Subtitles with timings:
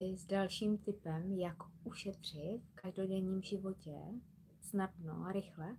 [0.00, 3.96] s dalším typem, jak ušetřit v každodenním životě
[4.60, 5.76] snadno a rychle.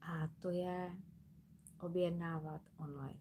[0.00, 0.96] A to je
[1.80, 3.20] objednávat online.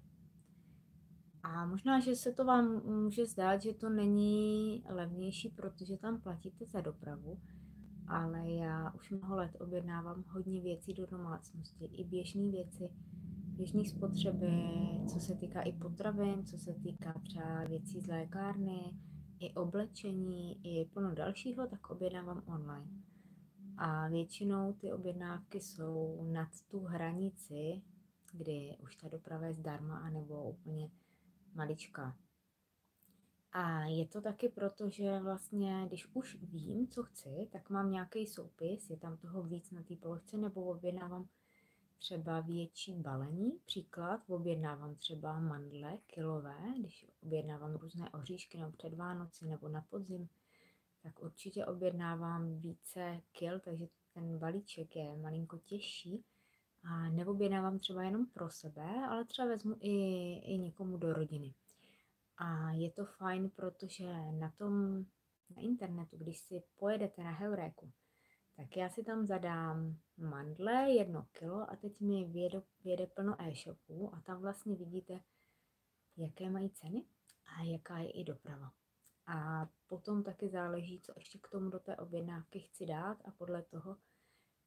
[1.43, 6.65] A možná, že se to vám může zdát, že to není levnější, protože tam platíte
[6.65, 7.39] za dopravu,
[8.07, 12.89] ale já už mnoho let objednávám hodně věcí do domácnosti, i běžné věci,
[13.47, 14.51] běžné spotřeby,
[15.13, 18.93] co se týká i potravin, co se týká třeba věcí z lékárny,
[19.39, 22.87] i oblečení, i plno dalšího, tak objednávám online.
[23.77, 27.81] A většinou ty objednávky jsou nad tu hranici,
[28.31, 30.91] kdy už ta doprava je zdarma, anebo úplně
[31.53, 32.17] maličká.
[33.51, 38.27] A je to taky proto, že vlastně, když už vím, co chci, tak mám nějaký
[38.27, 41.27] soupis, je tam toho víc na té položce, nebo objednávám
[41.99, 43.51] třeba větší balení.
[43.65, 50.29] Příklad, objednávám třeba mandle kilové, když objednávám různé oříšky nebo před Vánoci nebo na podzim,
[51.03, 56.23] tak určitě objednávám více kil, takže ten balíček je malinko těžší.
[56.83, 59.93] A neobjednávám třeba jenom pro sebe, ale třeba vezmu i,
[60.33, 61.53] i někomu do rodiny.
[62.37, 65.05] A je to fajn, protože na tom
[65.55, 67.91] na internetu, když si pojedete na Heuréku,
[68.57, 74.13] tak já si tam zadám mandle, jedno kilo a teď mi vyjede, vyjede plno e-shopů
[74.13, 75.19] a tam vlastně vidíte,
[76.17, 77.05] jaké mají ceny
[77.45, 78.71] a jaká je i doprava.
[79.27, 83.61] A potom taky záleží, co ještě k tomu do té objednávky chci dát a podle
[83.61, 83.97] toho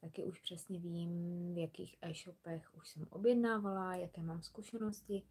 [0.01, 1.11] taky už přesně vím,
[1.55, 5.23] v jakých e-shopech už jsem objednávala, jaké mám zkušenosti,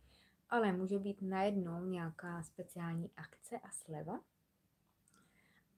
[0.49, 4.19] ale může být najednou nějaká speciální akce a sleva.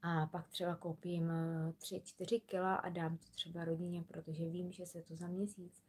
[0.01, 1.31] A pak třeba koupím
[1.79, 5.83] 3-4 kg a dám to třeba rodině, protože vím, že se to za měsíc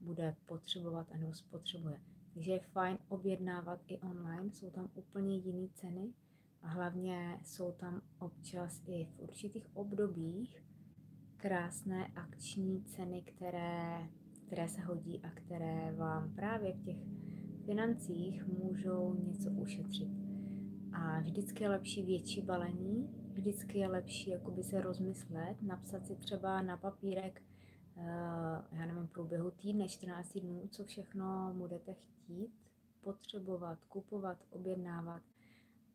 [0.00, 2.00] bude potřebovat anebo spotřebuje.
[2.34, 6.12] Takže je fajn objednávat i online, jsou tam úplně jiné ceny
[6.62, 10.64] a hlavně jsou tam občas i v určitých obdobích
[11.36, 14.08] krásné akční ceny, které,
[14.46, 16.96] které se hodí a které vám právě v těch
[17.64, 20.08] financích můžou něco ušetřit.
[20.92, 26.62] A vždycky je lepší větší balení, vždycky je lepší jakoby se rozmyslet, napsat si třeba
[26.62, 27.42] na papírek,
[27.96, 28.02] eh,
[28.72, 32.54] já nevím, průběhu týdne, 14 dnů, co všechno budete chtít,
[33.00, 35.22] potřebovat, kupovat, objednávat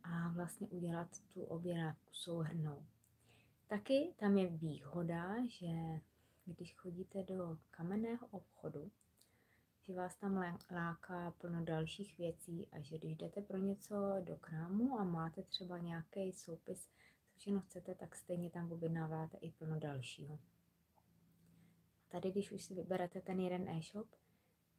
[0.03, 2.85] a vlastně udělat tu objednávku souhrnou.
[3.67, 5.67] Taky tam je výhoda, že
[6.45, 8.91] když chodíte do kamenného obchodu,
[9.81, 14.99] že vás tam láká plno dalších věcí a že když jdete pro něco do krámu
[14.99, 16.89] a máte třeba nějaký soupis,
[17.43, 20.39] všechno chcete, tak stejně tam objednáváte i plno dalšího.
[22.07, 24.07] Tady, když už si vyberete ten jeden e-shop,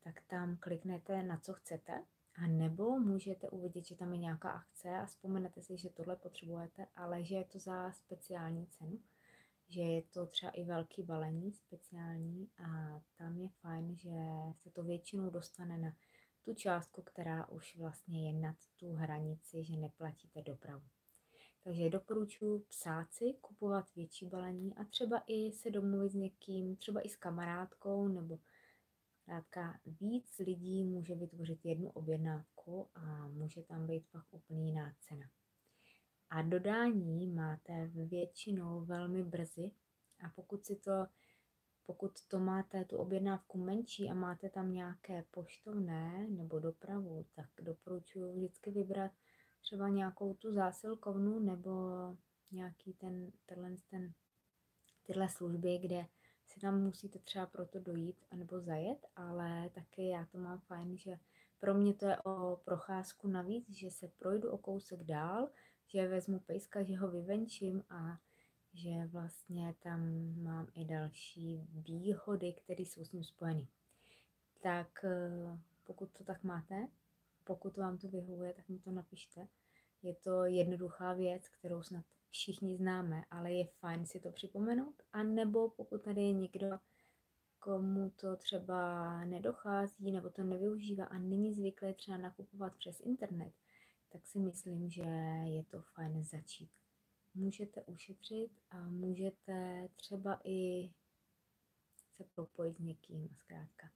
[0.00, 2.04] tak tam kliknete na co chcete
[2.34, 6.86] a nebo můžete uvidět, že tam je nějaká akce a vzpomenete si, že tohle potřebujete,
[6.96, 9.00] ale že je to za speciální cenu,
[9.68, 14.10] že je to třeba i velký balení speciální a tam je fajn, že
[14.62, 15.92] se to většinou dostane na
[16.44, 20.84] tu částku, která už vlastně je nad tu hranici, že neplatíte dopravu.
[21.64, 27.00] Takže doporučuji psát si, kupovat větší balení a třeba i se domluvit s někým, třeba
[27.00, 28.38] i s kamarádkou nebo
[29.24, 35.26] Zkrátka víc lidí může vytvořit jednu objednávku a může tam být pak úplně jiná cena.
[36.30, 39.70] A dodání máte většinou velmi brzy
[40.24, 41.06] a pokud si to
[41.86, 48.32] pokud to máte tu objednávku menší a máte tam nějaké poštovné nebo dopravu, tak doporučuji
[48.32, 49.12] vždycky vybrat
[49.64, 51.70] třeba nějakou tu zásilkovnu nebo
[52.50, 54.12] nějaký ten, tenhle, ten,
[55.06, 56.06] tyhle služby, kde
[56.46, 61.18] si tam musíte třeba proto dojít anebo zajet, ale taky já to mám fajn, že
[61.58, 65.50] pro mě to je o procházku navíc, že se projdu o kousek dál,
[65.86, 68.18] že vezmu pejska, že ho vyvenčím a
[68.72, 70.00] že vlastně tam
[70.42, 73.68] mám i další výhody, které jsou s ním spojeny.
[74.62, 76.88] Tak eh, pokud to tak máte,
[77.44, 79.48] pokud vám to vyhovuje, tak mi to napište.
[80.02, 85.02] Je to jednoduchá věc, kterou snad všichni známe, ale je fajn si to připomenout.
[85.12, 86.78] A nebo pokud tady je někdo,
[87.58, 93.52] komu to třeba nedochází nebo to nevyužívá a není zvyklý třeba nakupovat přes internet,
[94.08, 95.02] tak si myslím, že
[95.44, 96.70] je to fajn začít.
[97.34, 100.90] Můžete ušetřit a můžete třeba i
[102.16, 103.90] se propojit s někým zkrátka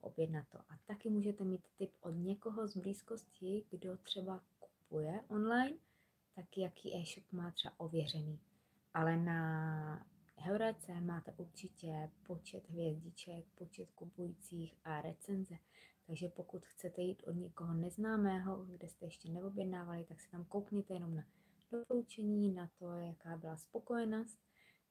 [0.00, 0.58] objednat to.
[0.58, 5.78] A taky můžete mít tip od někoho z blízkosti, kdo třeba kupuje online
[6.38, 8.40] tak jaký e-shop má třeba ověřený.
[8.94, 10.06] Ale na
[10.36, 15.54] Heurece máte určitě počet hvězdiček, počet kupujících a recenze.
[16.06, 20.94] Takže pokud chcete jít od někoho neznámého, kde jste ještě neobjednávali, tak se tam koukněte
[20.94, 21.24] jenom na
[21.72, 24.38] doporučení na to, jaká byla spokojenost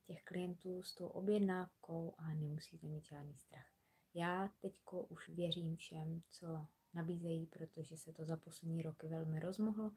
[0.08, 3.77] těch klientů s tou objednávkou a nemusíte mít žádný strach.
[4.18, 9.92] Já teďko už věřím všem, co nabízejí, protože se to za poslední roky velmi rozmohlo.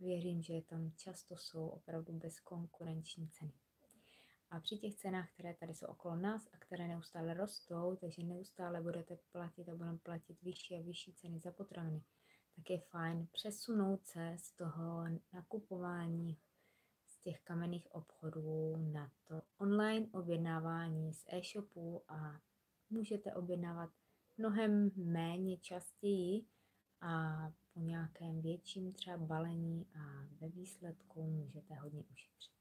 [0.00, 3.52] Věřím, že tam často jsou opravdu bezkonkurenční ceny.
[4.50, 8.80] A při těch cenách, které tady jsou okolo nás a které neustále rostou, takže neustále
[8.80, 12.02] budete platit a budeme platit vyšší a vyšší ceny za potraviny,
[12.56, 16.38] tak je fajn přesunout se z toho nakupování
[17.06, 22.40] z těch kamenných obchodů na to online objednávání z e-shopů a
[22.90, 23.90] můžete objednávat
[24.38, 26.46] mnohem méně častěji
[27.00, 27.36] a
[27.74, 32.52] po nějakém větším třeba balení a ve výsledku můžete hodně ušetřit.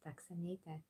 [0.00, 0.82] Tak se mějte.